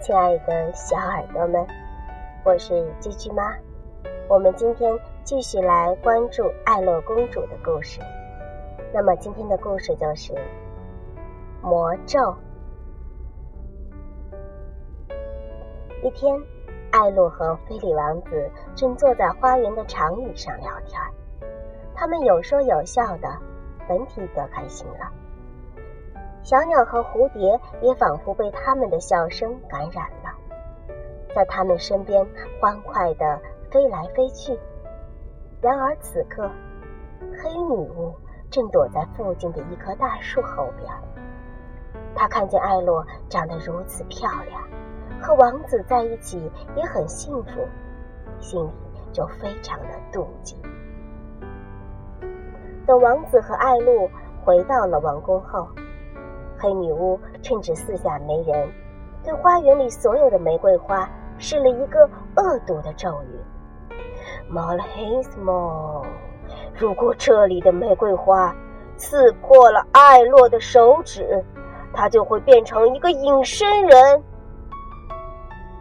[0.00, 1.66] 亲爱的小耳朵们，
[2.42, 3.54] 我是居居妈。
[4.30, 4.90] 我们今天
[5.24, 8.00] 继续来关注爱乐公主的故事。
[8.94, 10.32] 那么今天的故事就是
[11.60, 12.34] 魔咒。
[16.02, 16.34] 一天，
[16.90, 20.98] 艾洛和菲利王子正坐在花园的长椅上聊天，
[21.94, 23.28] 他们有说有笑的，
[23.86, 25.19] 本体可开心了。
[26.42, 30.34] 小鸟和蝴蝶也仿佛被他们的笑声感染了，
[31.34, 32.26] 在他们身边
[32.60, 33.40] 欢快地
[33.70, 34.58] 飞来飞去。
[35.60, 36.50] 然而此刻，
[37.42, 38.14] 黑女巫
[38.50, 40.90] 正躲在附近的一棵大树后边。
[42.14, 44.62] 她看见艾洛长得如此漂亮，
[45.20, 47.68] 和王子在一起也很幸福，
[48.40, 48.70] 心里
[49.12, 50.56] 就非常的妒忌。
[52.86, 54.10] 等王子和艾露
[54.42, 55.68] 回到了王宫后，
[56.60, 58.68] 黑女巫趁着四下没人，
[59.24, 61.08] 对花园里所有的玫瑰花
[61.38, 62.00] 施了一个
[62.36, 63.94] 恶毒的咒语
[64.50, 66.04] m a l h i s m o
[66.78, 68.54] 如果这里的玫瑰花
[68.96, 71.42] 刺破了艾洛的手指，
[71.94, 74.22] 他就会变成一个隐身人。”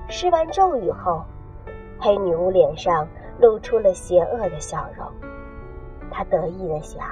[0.07, 1.21] 施完咒语后，
[1.99, 3.05] 黑女巫脸上
[3.37, 5.05] 露出了邪恶的笑容，
[6.09, 7.03] 她得意的想：“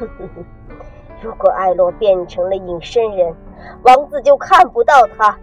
[0.00, 0.44] 哼哼哼。”
[1.22, 3.32] 如果艾洛变成了隐身人，
[3.84, 5.38] 王子就看不到他，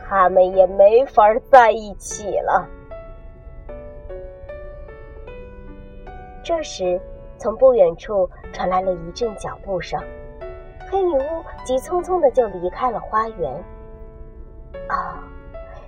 [0.00, 2.68] 他们也没法在一起了。
[6.42, 7.00] 这时，
[7.38, 10.02] 从不远处传来了一阵脚步声，
[10.90, 13.52] 黑女巫急匆匆的就离开了花园。
[14.88, 15.14] 哦，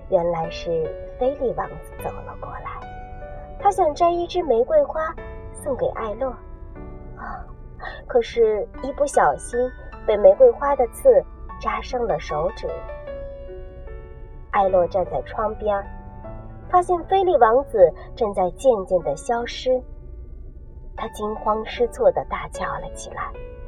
[0.09, 0.71] 原来是
[1.19, 2.81] 菲利王子走了过来，
[3.59, 5.13] 他想摘一支玫瑰花
[5.53, 6.31] 送给艾洛。
[7.17, 7.45] 啊。
[8.07, 9.59] 可是，一不小心
[10.07, 11.25] 被玫瑰花的刺
[11.61, 12.69] 扎伤了手指。
[14.51, 15.85] 艾洛站在窗边，
[16.71, 19.83] 发现菲利王子正在渐渐的消失。
[20.97, 23.23] 他惊慌失措的大叫了起来：“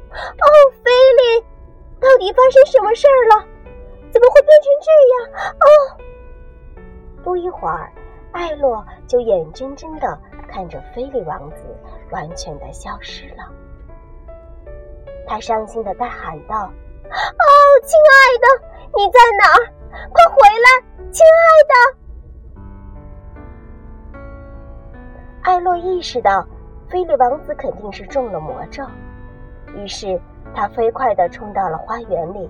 [0.09, 0.47] 哦，
[0.83, 1.45] 菲利，
[1.99, 3.45] 到底发生什么事儿了？
[4.11, 5.67] 怎么会变成这样？”哦，
[7.23, 7.91] 不一会儿，
[8.31, 11.63] 艾洛就眼睁睁的看着菲利王子
[12.09, 13.43] 完全的消失了。
[15.29, 16.55] 他伤心的大喊道
[17.05, 17.45] ：“哦，
[17.83, 18.47] 亲爱的，
[18.97, 19.61] 你在哪儿？
[20.11, 20.35] 快回
[20.65, 20.67] 来，
[21.11, 21.37] 亲爱
[21.69, 21.73] 的！”
[25.43, 26.47] 艾洛意识到
[26.89, 28.83] 菲利王子肯定是中了魔咒，
[29.75, 30.19] 于是
[30.55, 32.49] 他飞快的冲到了花园里，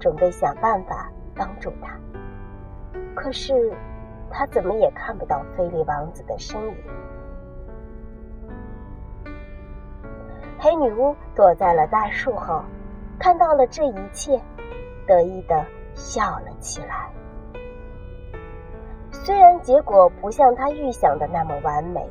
[0.00, 1.94] 准备想办法帮助他。
[3.14, 3.70] 可是
[4.30, 6.76] 他怎么也看不到菲利王子的身影。
[10.64, 12.64] 黑女巫躲在了大树后，
[13.18, 14.40] 看到了这一切，
[15.06, 17.10] 得意的笑了起来。
[19.12, 22.10] 虽然结果不像她预想的那么完美，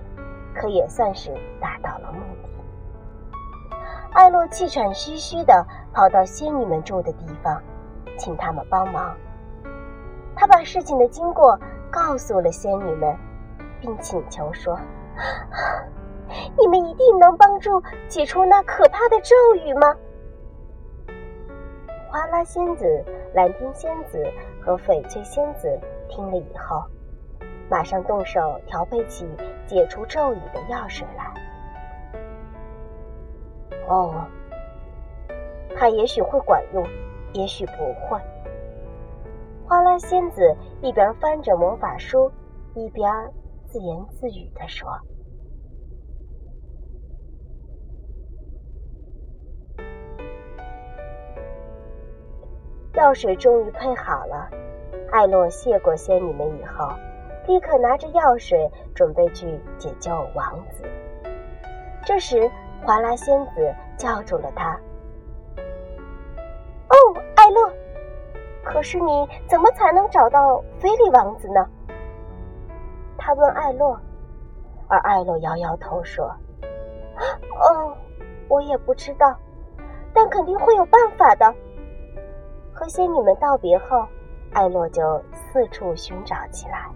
[0.54, 3.76] 可也算是达到了目的。
[4.12, 7.60] 艾洛气喘吁吁的跑到仙女们住的地方，
[8.20, 9.18] 请他们帮忙。
[10.36, 11.60] 他把事情的经过
[11.90, 13.18] 告诉了仙女们，
[13.82, 14.80] 并请求说。
[16.60, 19.96] 你们一定能帮助解除那可怕的咒语吗？
[22.10, 23.04] 花拉仙子、
[23.34, 24.24] 蓝天仙子
[24.62, 26.84] 和翡翠仙子听了以后，
[27.70, 29.28] 马上动手调配起
[29.66, 31.34] 解除咒语的药水来。
[33.88, 34.24] 哦，
[35.76, 36.88] 它也许会管用，
[37.34, 38.20] 也许不会。
[39.68, 42.32] 花拉仙子一边翻着魔法书，
[42.76, 43.12] 一边
[43.66, 44.88] 自言自语地说。
[53.04, 54.50] 药水终于配好了，
[55.12, 56.88] 艾洛谢过仙女们以后，
[57.46, 60.86] 立刻拿着药水准备去解救王子。
[62.06, 62.50] 这时，
[62.82, 64.80] 华拉仙子叫住了他
[66.88, 66.96] ：“哦，
[67.36, 67.70] 艾洛，
[68.64, 71.68] 可是你怎么才能找到菲利王子呢？”
[73.20, 74.00] 他问艾洛，
[74.88, 76.34] 而艾洛摇摇头说
[77.60, 77.98] ：“哦，
[78.48, 79.36] 我也不知道，
[80.14, 81.54] 但肯定会有办法的。”
[82.84, 84.06] 和仙女们道别后，
[84.52, 85.02] 艾洛就
[85.32, 86.92] 四处寻找起来。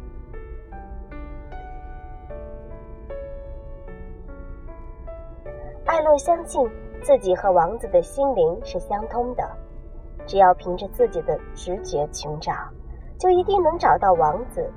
[5.85, 6.69] 艾洛相信
[7.01, 9.49] 自己和王子的心灵是相通的，
[10.25, 12.51] 只要凭着自己的直觉寻找，
[13.17, 14.69] 就一定能找到王子。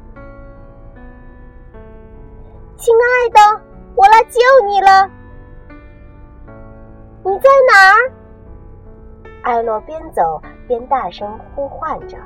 [2.76, 3.62] 亲爱的，
[3.96, 5.10] 我来救你了！
[7.24, 8.19] 你在哪儿？
[9.42, 10.42] 艾洛边走。
[10.68, 12.16] 边大声呼唤着，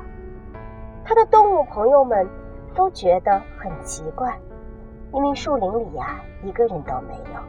[1.03, 2.29] 他的动物朋友们
[2.75, 4.39] 都觉得很奇怪，
[5.11, 7.41] 因为树林里呀一个人都没有。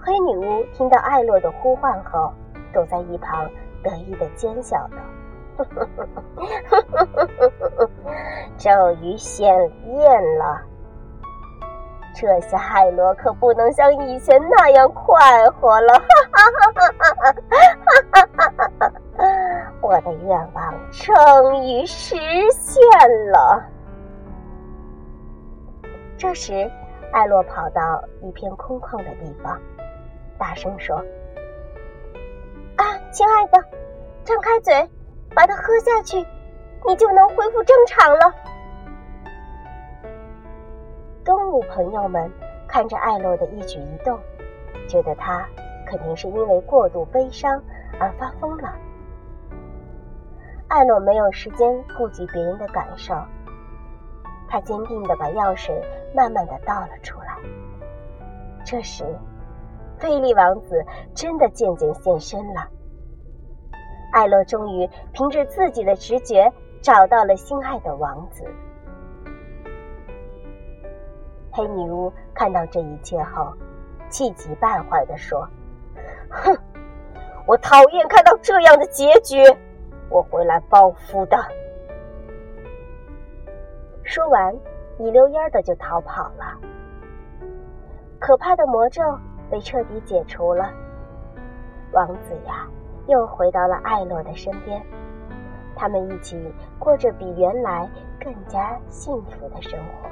[0.00, 2.32] 黑女巫听到艾洛的呼唤后，
[2.72, 3.50] 躲在一旁
[3.82, 4.98] 得意的奸笑道
[8.56, 9.52] ：“终于显
[9.96, 10.62] 验了，
[12.14, 16.02] 这下海螺可不能像以前那样快活了，
[19.80, 22.14] 我的愿望终于实
[22.52, 22.80] 现
[23.30, 23.64] 了。
[26.18, 26.70] 这时，
[27.12, 29.58] 艾洛跑到一片空旷的地方，
[30.38, 30.96] 大声说
[32.76, 33.58] ：“啊，亲爱的，
[34.22, 34.88] 张开嘴，
[35.34, 36.24] 把它喝下去，
[36.86, 38.32] 你就能恢复正常了。”
[41.24, 42.30] 动物朋友们
[42.68, 44.18] 看着艾洛的一举一动，
[44.88, 45.46] 觉得他
[45.86, 47.62] 肯定是因为过度悲伤
[48.00, 48.74] 而发疯了。
[50.68, 53.14] 艾洛没有时间顾及别人的感受，
[54.48, 55.80] 他坚定的把药水
[56.14, 57.38] 慢慢的倒了出来。
[58.64, 59.04] 这时。
[59.98, 60.84] 菲利王子
[61.14, 62.68] 真的渐渐现身了。
[64.10, 68.42] 艾洛终于凭着自己的直觉找到了心爱的王子。
[71.52, 73.52] 黑女巫看到这一切后，
[74.08, 75.46] 气急败坏地说
[76.28, 76.56] ：“哼，
[77.46, 79.36] 我讨厌看到这样的结局，
[80.08, 81.36] 我会来报复的。”
[84.02, 84.54] 说完，
[84.98, 86.58] 一溜烟的就逃跑了。
[88.18, 89.02] 可怕的魔咒。
[89.50, 90.72] 被彻底解除了，
[91.92, 92.66] 王子呀，
[93.06, 94.82] 又回到了艾洛的身边，
[95.76, 97.86] 他们一起过着比原来
[98.18, 100.08] 更加幸福的生活。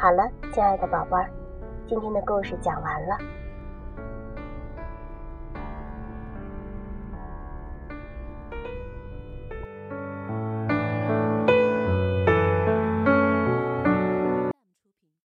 [0.00, 1.28] 好了，亲爱的宝贝儿，
[1.88, 3.18] 今天的故事讲完了。